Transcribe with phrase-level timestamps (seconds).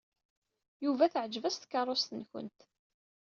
[0.83, 2.59] Yuba teɛjeb-as tkeṛṛust-nwent.